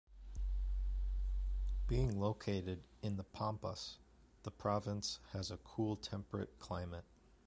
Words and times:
Being 1.87 2.19
located 2.19 2.81
in 3.03 3.17
the 3.17 3.23
Pampas, 3.23 3.97
the 4.41 4.49
province 4.49 5.19
has 5.31 5.51
a 5.51 5.57
cool 5.57 5.95
temperate 5.95 6.57
climate. 6.57 7.03